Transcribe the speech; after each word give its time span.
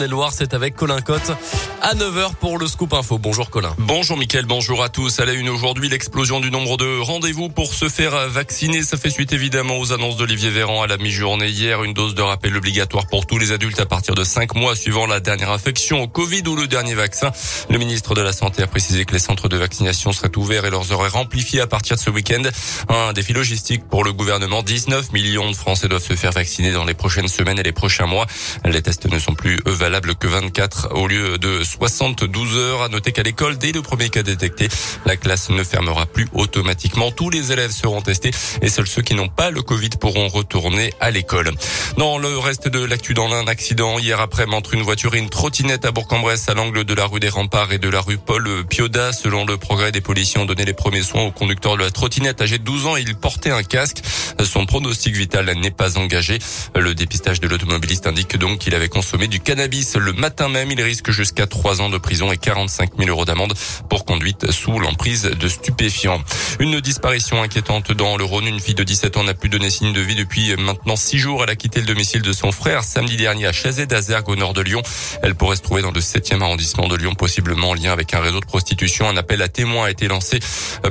Loire, 0.00 0.32
c'est 0.32 0.54
avec 0.54 0.74
Colin 0.74 1.00
Cotte 1.00 1.30
à 1.80 1.94
9h 1.94 2.34
pour 2.40 2.58
le 2.58 2.66
Scoop 2.66 2.94
Info. 2.94 3.16
Bonjour 3.18 3.48
Colin. 3.48 3.72
Bonjour 3.78 4.16
Mickaël, 4.16 4.44
bonjour 4.44 4.82
à 4.82 4.88
tous. 4.88 5.20
À 5.20 5.24
la 5.24 5.34
une 5.34 5.48
aujourd'hui, 5.48 5.88
l'explosion 5.88 6.40
du 6.40 6.50
nombre 6.50 6.76
de 6.76 6.98
rendez-vous 6.98 7.48
pour 7.48 7.72
se 7.72 7.88
faire 7.88 8.28
vacciner. 8.28 8.82
Ça 8.82 8.96
fait 8.96 9.08
suite 9.08 9.32
évidemment 9.32 9.78
aux 9.78 9.92
annonces 9.92 10.16
d'Olivier 10.16 10.50
Véran 10.50 10.82
à 10.82 10.88
la 10.88 10.96
mi-journée 10.96 11.48
hier. 11.48 11.84
Une 11.84 11.92
dose 11.92 12.16
de 12.16 12.22
rappel 12.22 12.56
obligatoire 12.56 13.06
pour 13.06 13.26
tous 13.26 13.38
les 13.38 13.52
adultes 13.52 13.78
à 13.78 13.86
partir 13.86 14.16
de 14.16 14.24
5 14.24 14.56
mois 14.56 14.74
suivant 14.74 15.06
la 15.06 15.20
dernière 15.20 15.52
infection 15.52 16.02
au 16.02 16.08
Covid 16.08 16.42
ou 16.48 16.56
le 16.56 16.66
dernier 16.66 16.94
vaccin. 16.94 17.30
Le 17.70 17.78
ministre 17.78 18.16
de 18.16 18.20
la 18.20 18.32
Santé 18.32 18.64
a 18.64 18.66
précisé 18.66 19.04
que 19.04 19.12
les 19.12 19.20
centres 19.20 19.48
de 19.48 19.56
vaccination 19.56 20.10
seraient 20.10 20.36
ouverts 20.36 20.64
et 20.64 20.70
leurs 20.70 20.90
horaires 20.90 21.16
amplifiés 21.16 21.60
à 21.60 21.68
partir 21.68 21.94
de 21.94 22.00
ce 22.00 22.10
week-end. 22.10 22.42
Un 22.88 23.12
défi 23.12 23.32
logistique 23.32 23.84
pour 23.88 24.02
le 24.02 24.12
gouvernement. 24.12 24.64
19 24.64 25.12
millions 25.12 25.52
de 25.52 25.56
Français 25.56 25.86
doivent 25.86 26.02
se 26.02 26.16
faire 26.16 26.32
vacciner 26.32 26.72
dans 26.72 26.84
les 26.84 26.94
prochaines 26.94 27.28
semaines 27.28 27.60
et 27.60 27.62
les 27.62 27.72
prochains 27.72 28.06
mois. 28.06 28.26
Les 28.64 28.82
tests 28.82 29.06
ne 29.06 29.20
sont 29.20 29.34
plus 29.34 29.60
valable 29.84 30.14
que 30.14 30.26
24 30.26 30.94
au 30.94 31.06
lieu 31.06 31.36
de 31.36 31.62
72 31.62 32.56
heures. 32.56 32.82
À 32.84 32.88
noter 32.88 33.12
qu'à 33.12 33.22
l'école, 33.22 33.58
dès 33.58 33.70
le 33.70 33.82
premier 33.82 34.08
cas 34.08 34.22
détecté, 34.22 34.66
la 35.04 35.18
classe 35.18 35.50
ne 35.50 35.62
fermera 35.62 36.06
plus 36.06 36.26
automatiquement. 36.32 37.10
Tous 37.10 37.28
les 37.28 37.52
élèves 37.52 37.70
seront 37.70 38.00
testés 38.00 38.30
et 38.62 38.70
seuls 38.70 38.86
ceux 38.86 39.02
qui 39.02 39.14
n'ont 39.14 39.28
pas 39.28 39.50
le 39.50 39.60
Covid 39.60 39.90
pourront 40.00 40.28
retourner 40.28 40.94
à 41.00 41.10
l'école. 41.10 41.50
Dans 41.98 42.16
le 42.16 42.38
reste 42.38 42.66
de 42.66 42.82
l'actu 42.82 43.12
dans 43.12 43.28
l'un, 43.28 43.46
accident 43.46 43.98
hier 43.98 44.22
après 44.22 44.46
entre 44.46 44.72
une 44.72 44.80
voiture 44.80 45.14
et 45.16 45.18
une 45.18 45.28
trottinette 45.28 45.84
à 45.84 45.90
Bourg-en-Bresse 45.90 46.48
à 46.48 46.54
l'angle 46.54 46.84
de 46.84 46.94
la 46.94 47.04
rue 47.04 47.20
des 47.20 47.28
Remparts 47.28 47.72
et 47.72 47.78
de 47.78 47.90
la 47.90 48.00
rue 48.00 48.16
Paul 48.16 48.64
Pioda. 48.64 49.12
Selon 49.12 49.44
le 49.44 49.58
progrès 49.58 49.92
des 49.92 50.00
policiers 50.00 50.40
ont 50.40 50.46
donné 50.46 50.64
les 50.64 50.72
premiers 50.72 51.02
soins 51.02 51.24
au 51.24 51.30
conducteur 51.30 51.76
de 51.76 51.82
la 51.82 51.90
trottinette 51.90 52.40
âgé 52.40 52.56
de 52.56 52.64
12 52.64 52.86
ans. 52.86 52.96
Il 52.96 53.16
portait 53.16 53.50
un 53.50 53.62
casque. 53.62 53.98
Son 54.42 54.64
pronostic 54.64 55.14
vital 55.14 55.52
n'est 55.60 55.70
pas 55.70 55.98
engagé. 55.98 56.38
Le 56.74 56.94
dépistage 56.94 57.40
de 57.40 57.48
l'automobiliste 57.48 58.06
indique 58.06 58.38
donc 58.38 58.60
qu'il 58.60 58.74
avait 58.74 58.88
consommé 58.88 59.28
du 59.28 59.40
cannabis 59.40 59.73
le 59.96 60.12
matin 60.12 60.48
même. 60.48 60.70
Il 60.70 60.80
risque 60.80 61.10
jusqu'à 61.10 61.46
trois 61.46 61.80
ans 61.80 61.88
de 61.88 61.98
prison 61.98 62.30
et 62.30 62.36
45 62.36 62.90
000 62.96 63.10
euros 63.10 63.24
d'amende 63.24 63.54
pour 63.88 64.04
conduite 64.04 64.52
sous 64.52 64.78
l'emprise 64.78 65.22
de 65.22 65.48
stupéfiants. 65.48 66.22
Une 66.60 66.80
disparition 66.80 67.42
inquiétante 67.42 67.90
dans 67.92 68.16
le 68.16 68.24
Rhône. 68.24 68.46
Une 68.46 68.60
fille 68.60 68.74
de 68.74 68.84
17 68.84 69.16
ans 69.16 69.24
n'a 69.24 69.34
plus 69.34 69.48
donné 69.48 69.70
signe 69.70 69.92
de 69.92 70.00
vie 70.00 70.14
depuis 70.14 70.54
maintenant 70.56 70.96
six 70.96 71.18
jours. 71.18 71.42
Elle 71.42 71.50
a 71.50 71.56
quitté 71.56 71.80
le 71.80 71.86
domicile 71.86 72.22
de 72.22 72.32
son 72.32 72.52
frère 72.52 72.84
samedi 72.84 73.16
dernier 73.16 73.46
à 73.46 73.52
Chazet 73.52 73.86
d'Azergue 73.86 74.28
au 74.28 74.36
nord 74.36 74.52
de 74.52 74.60
Lyon. 74.60 74.82
Elle 75.22 75.34
pourrait 75.34 75.56
se 75.56 75.62
trouver 75.62 75.82
dans 75.82 75.90
le 75.90 76.00
7e 76.00 76.40
arrondissement 76.40 76.86
de 76.86 76.96
Lyon, 76.96 77.14
possiblement 77.14 77.70
en 77.70 77.74
lien 77.74 77.92
avec 77.92 78.14
un 78.14 78.20
réseau 78.20 78.40
de 78.40 78.46
prostitution. 78.46 79.08
Un 79.08 79.16
appel 79.16 79.42
à 79.42 79.48
témoins 79.48 79.86
a 79.86 79.90
été 79.90 80.06
lancé. 80.06 80.38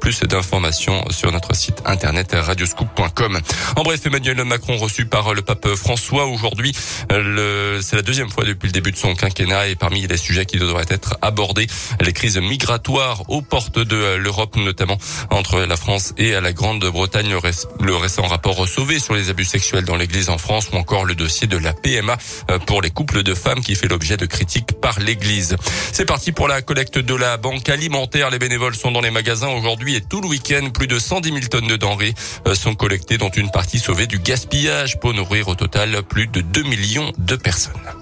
Plus 0.00 0.20
d'informations 0.20 1.04
sur 1.10 1.30
notre 1.32 1.54
site 1.54 1.82
internet 1.84 2.34
radioscoop.com. 2.38 3.40
En 3.76 3.82
bref, 3.82 4.00
Emmanuel 4.06 4.42
Macron 4.44 4.76
reçu 4.76 5.04
par 5.04 5.34
le 5.34 5.42
pape 5.42 5.74
François 5.74 6.26
aujourd'hui. 6.26 6.72
C'est 7.10 7.96
la 7.96 8.02
deuxième 8.02 8.30
fois 8.30 8.44
depuis 8.44 8.69
le 8.70 8.72
début 8.72 8.92
de 8.92 8.96
son 8.96 9.16
quinquennat 9.16 9.66
et 9.66 9.74
parmi 9.74 10.06
les 10.06 10.16
sujets 10.16 10.46
qui 10.46 10.56
devraient 10.56 10.86
être 10.88 11.16
abordés, 11.22 11.66
les 12.00 12.12
crises 12.12 12.38
migratoires 12.38 13.28
aux 13.28 13.42
portes 13.42 13.80
de 13.80 14.14
l'Europe, 14.14 14.54
notamment 14.54 14.96
entre 15.30 15.62
la 15.62 15.76
France 15.76 16.14
et 16.18 16.40
la 16.40 16.52
Grande-Bretagne, 16.52 17.34
le 17.80 17.96
récent 17.96 18.22
rapport 18.22 18.68
sauvé 18.68 19.00
sur 19.00 19.14
les 19.14 19.28
abus 19.28 19.44
sexuels 19.44 19.84
dans 19.84 19.96
l'Église 19.96 20.28
en 20.28 20.38
France 20.38 20.68
ou 20.72 20.76
encore 20.76 21.04
le 21.04 21.16
dossier 21.16 21.48
de 21.48 21.56
la 21.56 21.72
PMA 21.72 22.16
pour 22.66 22.80
les 22.80 22.90
couples 22.90 23.24
de 23.24 23.34
femmes 23.34 23.60
qui 23.60 23.74
fait 23.74 23.88
l'objet 23.88 24.16
de 24.16 24.26
critiques 24.26 24.80
par 24.80 25.00
l'Église. 25.00 25.56
C'est 25.92 26.06
parti 26.06 26.30
pour 26.30 26.46
la 26.46 26.62
collecte 26.62 26.98
de 26.98 27.14
la 27.14 27.38
banque 27.38 27.68
alimentaire. 27.68 28.30
Les 28.30 28.38
bénévoles 28.38 28.76
sont 28.76 28.92
dans 28.92 29.00
les 29.00 29.10
magasins 29.10 29.48
aujourd'hui 29.48 29.96
et 29.96 30.00
tout 30.00 30.20
le 30.20 30.28
week-end. 30.28 30.70
Plus 30.72 30.86
de 30.86 31.00
110 31.00 31.28
000 31.28 31.40
tonnes 31.50 31.66
de 31.66 31.76
denrées 31.76 32.14
sont 32.54 32.76
collectées, 32.76 33.18
dont 33.18 33.30
une 33.30 33.50
partie 33.50 33.80
sauvée 33.80 34.06
du 34.06 34.20
gaspillage 34.20 35.00
pour 35.00 35.12
nourrir 35.12 35.48
au 35.48 35.56
total 35.56 36.04
plus 36.04 36.28
de 36.28 36.40
2 36.40 36.62
millions 36.62 37.10
de 37.18 37.34
personnes. 37.34 37.99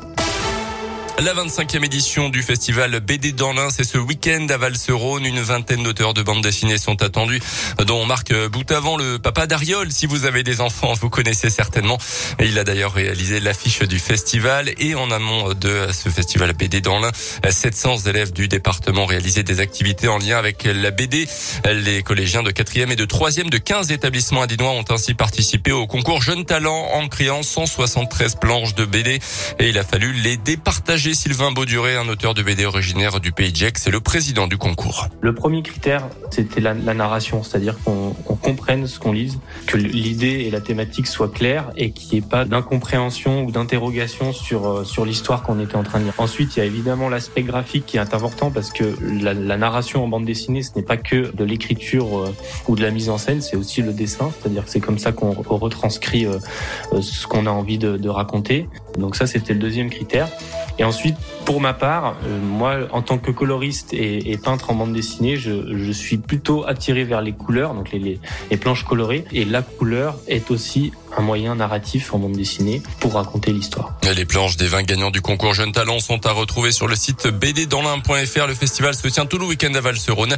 La 1.21 1.35
25e 1.35 1.85
édition 1.85 2.29
du 2.29 2.45
festival 2.45 3.01
BD 3.01 3.33
dans 3.33 3.53
l'Ain, 3.53 3.71
c'est 3.71 3.83
ce 3.83 3.99
week-end 3.99 4.47
à 4.51 4.57
Valserone. 4.57 5.27
Une 5.27 5.41
vingtaine 5.41 5.83
d'auteurs 5.83 6.15
de 6.15 6.23
bandes 6.23 6.45
dessinées 6.45 6.79
sont 6.79 7.03
attendus, 7.03 7.41
dont 7.89 8.07
Marc 8.07 8.33
Boutavant, 8.47 8.97
le 8.97 9.19
papa 9.19 9.49
d'Ariol. 9.49 9.91
Si 9.91 10.07
vous 10.07 10.27
avez 10.27 10.45
des 10.45 10.61
enfants, 10.61 10.93
vous 10.93 11.11
connaissez 11.11 11.51
certainement. 11.51 11.99
Il 12.39 12.57
a 12.57 12.63
d'ailleurs 12.63 12.93
réalisé 12.93 13.41
l'affiche 13.41 13.81
du 13.81 13.99
festival 13.99 14.71
et 14.79 14.95
en 14.95 15.11
amont 15.11 15.55
de 15.55 15.89
ce 15.93 16.09
festival 16.09 16.53
BD 16.53 16.81
dans 16.81 17.01
l'Ain, 17.01 17.11
700 17.51 17.99
élèves 18.07 18.33
du 18.33 18.47
département 18.47 19.05
réalisaient 19.05 19.43
des 19.43 19.59
activités 19.59 20.07
en 20.07 20.19
lien 20.19 20.39
avec 20.39 20.63
la 20.63 20.93
BD. 20.93 21.27
Les 21.65 22.05
collégiens 22.05 22.45
de 22.45 22.53
4e 22.53 22.93
et 22.93 22.97
de 22.97 23.07
3e 23.07 23.51
de 23.51 23.59
15 23.59 23.91
établissements 23.91 24.43
adinois 24.43 24.71
ont 24.71 24.85
ainsi 24.89 25.15
participé 25.15 25.73
au 25.73 25.89
concours 25.89 26.23
Jeunes 26.23 26.45
Talents 26.45 26.91
en 26.93 27.09
créant 27.09 27.43
173 27.43 28.37
planches 28.37 28.77
de 28.77 28.85
BD 28.85 29.19
et 29.59 29.69
il 29.69 29.79
a 29.79 29.83
fallu 29.83 30.13
les 30.13 30.37
départager 30.37 31.08
Sylvain 31.15 31.53
Bauduré, 31.53 31.97
un 31.97 32.09
auteur 32.09 32.35
de 32.35 32.43
BD 32.43 32.67
originaire 32.67 33.21
du 33.21 33.33
Pays 33.33 33.53
de 33.53 33.59
c'est 33.77 33.91
le 33.91 34.01
président 34.01 34.47
du 34.47 34.59
concours. 34.59 35.07
Le 35.21 35.35
premier 35.35 35.63
critère, 35.63 36.03
c'était 36.31 36.61
la, 36.61 36.75
narration, 36.75 37.43
c'est-à-dire 37.43 37.77
qu'on 37.85 38.15
comprenne 38.41 38.87
ce 38.87 38.99
qu'on 38.99 39.13
lise, 39.13 39.39
que 39.67 39.77
l'idée 39.77 40.45
et 40.47 40.51
la 40.51 40.61
thématique 40.61 41.07
soient 41.07 41.29
claires 41.29 41.71
et 41.77 41.93
qu'il 41.93 42.13
n'y 42.13 42.19
ait 42.19 42.29
pas 42.29 42.45
d'incompréhension 42.45 43.45
ou 43.45 43.51
d'interrogation 43.51 44.33
sur, 44.33 44.67
euh, 44.67 44.85
sur 44.85 45.05
l'histoire 45.05 45.43
qu'on 45.43 45.61
était 45.61 45.77
en 45.77 45.83
train 45.83 46.01
de 46.01 46.05
lire. 46.05 46.15
Ensuite, 46.19 46.57
il 46.57 46.61
y 46.61 46.63
a 46.63 46.67
évidemment 46.67 47.09
l'aspect 47.09 47.43
graphique 47.43 47.87
qui 47.87 47.97
est 47.97 48.15
important 48.15 48.51
parce 48.51 48.71
que 48.71 48.97
la, 49.23 49.35
narration 49.35 50.05
en 50.05 50.09
bande 50.09 50.25
dessinée, 50.25 50.63
ce 50.63 50.71
n'est 50.77 50.83
pas 50.83 50.97
que 50.97 51.35
de 51.35 51.45
l'écriture 51.45 52.19
euh, 52.19 52.35
ou 52.67 52.77
de 52.77 52.83
la 52.83 52.91
mise 52.91 53.09
en 53.09 53.19
scène, 53.19 53.41
c'est 53.41 53.57
aussi 53.57 53.83
le 53.83 53.93
dessin, 53.93 54.31
c'est-à-dire 54.41 54.65
que 54.65 54.71
c'est 54.71 54.81
comme 54.81 54.99
ça 54.99 55.13
qu'on 55.13 55.33
retranscrit 55.33 56.27
euh, 56.27 56.39
ce 57.01 57.27
qu'on 57.27 57.47
a 57.47 57.51
envie 57.51 57.79
de 57.79 58.09
raconter. 58.09 58.69
Donc 58.99 59.17
ça, 59.17 59.27
c'était 59.27 59.55
le 59.55 59.61
deuxième 59.61 59.91
critère. 59.91 60.29
Et 60.79 60.85
ensuite, 60.85 61.17
pour 61.45 61.61
ma 61.61 61.75
part, 61.75 62.17
euh, 62.25 62.39
moi, 62.41 62.77
en 62.93 63.03
tant 63.03 63.19
que 63.19 63.31
coloriste 63.31 63.93
et, 63.93 64.39
peintre 64.43 64.71
en 64.71 64.75
bande 64.75 64.93
dessinée, 64.93 65.37
je, 65.37 65.93
suis 65.93 66.19
plutôt 66.19 66.65
attiré 66.67 67.05
vers 67.05 67.21
les 67.21 67.33
couleurs, 67.33 67.75
donc 67.75 67.91
les, 67.93 68.21
planches 68.59 68.85
colorées. 68.85 69.25
Et 69.33 69.45
la 69.45 69.63
couleur 69.63 70.17
est 70.29 70.51
aussi 70.51 70.93
un 71.17 71.23
moyen 71.23 71.55
narratif 71.55 72.13
en 72.15 72.19
bande 72.19 72.33
dessinée 72.33 72.83
pour 73.01 73.15
raconter 73.15 73.53
l'histoire. 73.53 73.95
Les 74.17 74.25
planches 74.25 74.57
des 74.57 74.67
20 74.67 74.83
gagnants 74.83 75.11
du 75.11 75.21
concours 75.21 75.55
Jeunes 75.55 75.73
Talents 75.73 76.01
sont 76.01 76.27
à 76.27 76.33
retrouver 76.33 76.73
sur 76.73 76.89
le 76.89 76.97
site 76.97 77.27
bddanslin.fr. 77.27 78.47
Le 78.47 78.55
festival 78.55 78.95
se 78.95 79.07
tient 79.09 79.27
tout 79.27 79.39
le 79.39 79.47
week-end 79.47 79.73
à 79.75 79.81
Valserone. 79.81 80.37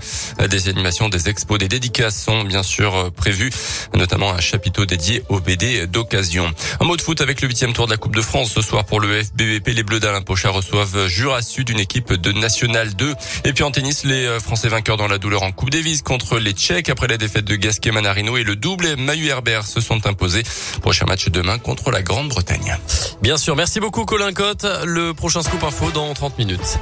Des 0.49 0.69
animations, 0.69 1.09
des 1.09 1.29
expos, 1.29 1.59
des 1.59 1.69
dédicaces 1.69 2.23
sont 2.23 2.45
bien 2.45 2.63
sûr 2.63 3.11
prévues, 3.13 3.51
notamment 3.95 4.33
un 4.33 4.41
chapiteau 4.41 4.87
dédié 4.87 5.23
aux 5.29 5.41
BD 5.41 5.87
d'occasion. 5.87 6.51
Un 6.81 6.85
mot 6.85 6.97
de 6.97 7.03
foot 7.03 7.21
avec 7.21 7.41
le 7.41 7.49
huitième 7.49 7.73
tour 7.73 7.87
de 7.87 7.93
la 7.93 7.97
Coupe 7.97 8.17
de 8.17 8.23
France 8.23 8.53
ce 8.53 8.63
soir 8.63 8.85
pour 8.85 9.01
le 9.01 9.23
FBVP. 9.23 9.73
Les 9.73 9.83
Bleus 9.83 10.01
d'Alain 10.01 10.23
Pochard 10.23 10.55
reçoivent 10.55 11.07
Jura 11.07 11.43
Sud, 11.43 11.71
une 11.71 11.81
équipe 11.81 12.13
de 12.13 12.33
National 12.33 12.95
2. 12.95 13.15
Et 13.45 13.53
puis 13.53 13.65
en 13.65 13.71
tennis, 13.71 14.05
les 14.05 14.39
Français 14.41 14.69
vainqueurs 14.69 14.97
dans 14.97 15.09
la 15.09 15.19
douleur 15.19 15.43
en 15.43 15.53
Coupe 15.53 15.71
Davis 15.71 16.03
contre 16.03 16.39
les 16.39 16.53
Tchèques 16.53 16.89
après 16.89 17.09
la 17.09 17.17
défaite 17.17 17.45
de 17.45 17.57
Gasquet 17.57 17.93
Manarino 17.93 18.37
et 18.37 18.45
le 18.45 18.57
double 18.57 18.97
Mahu 18.97 19.29
Herbert 19.29 19.67
se 19.67 19.81
sont 19.81 20.07
imposés. 20.07 20.43
Prochain 20.83 21.07
match 21.07 21.29
demain 21.29 21.59
contre 21.59 21.91
la 21.91 22.03
Grande-Bretagne. 22.03 22.77
Bien 23.23 23.37
sûr, 23.37 23.57
merci 23.57 23.81
beaucoup 23.81 24.05
Colin 24.05 24.33
Cotte. 24.33 24.67
Le 24.85 25.13
prochain 25.13 25.43
scoop 25.43 25.63
info 25.65 25.91
dans 25.91 26.13
30 26.15 26.39
minutes. 26.39 26.79